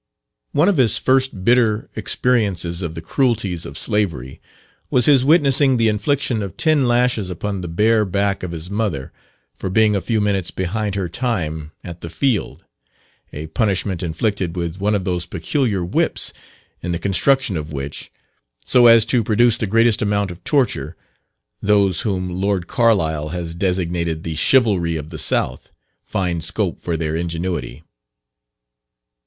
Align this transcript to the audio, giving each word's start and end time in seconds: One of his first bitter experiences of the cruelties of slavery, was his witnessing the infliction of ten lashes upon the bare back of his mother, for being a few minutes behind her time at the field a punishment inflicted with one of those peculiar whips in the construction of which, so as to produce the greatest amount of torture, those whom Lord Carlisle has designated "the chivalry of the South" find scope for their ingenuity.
One 0.51 0.67
of 0.67 0.77
his 0.77 0.97
first 0.97 1.43
bitter 1.43 1.87
experiences 1.95 2.81
of 2.81 2.95
the 2.95 3.01
cruelties 3.01 3.67
of 3.67 3.77
slavery, 3.77 4.41
was 4.89 5.05
his 5.05 5.23
witnessing 5.23 5.77
the 5.77 5.89
infliction 5.89 6.41
of 6.41 6.57
ten 6.57 6.87
lashes 6.87 7.29
upon 7.29 7.61
the 7.61 7.67
bare 7.67 8.03
back 8.03 8.41
of 8.41 8.51
his 8.51 8.67
mother, 8.67 9.13
for 9.53 9.69
being 9.69 9.95
a 9.95 10.01
few 10.01 10.19
minutes 10.19 10.49
behind 10.49 10.95
her 10.95 11.07
time 11.07 11.71
at 11.83 12.01
the 12.01 12.09
field 12.09 12.65
a 13.31 13.45
punishment 13.45 14.01
inflicted 14.01 14.55
with 14.55 14.77
one 14.79 14.95
of 14.95 15.03
those 15.03 15.27
peculiar 15.27 15.85
whips 15.85 16.33
in 16.81 16.93
the 16.93 16.97
construction 16.97 17.55
of 17.55 17.71
which, 17.71 18.11
so 18.65 18.87
as 18.87 19.05
to 19.05 19.23
produce 19.23 19.57
the 19.59 19.67
greatest 19.67 20.01
amount 20.01 20.31
of 20.31 20.43
torture, 20.43 20.95
those 21.61 22.01
whom 22.01 22.27
Lord 22.41 22.65
Carlisle 22.65 23.29
has 23.29 23.53
designated 23.53 24.23
"the 24.23 24.33
chivalry 24.33 24.95
of 24.95 25.11
the 25.11 25.19
South" 25.19 25.71
find 26.01 26.43
scope 26.43 26.81
for 26.81 26.97
their 26.97 27.15
ingenuity. 27.15 27.83